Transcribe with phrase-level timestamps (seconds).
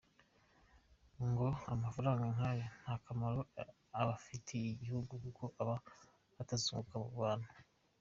[1.27, 3.41] Ngo amafaranga nk’ayo nta kamaro
[3.99, 5.75] abafitiye igihugu kuko aba
[6.41, 7.49] atazunguruka mu bantu.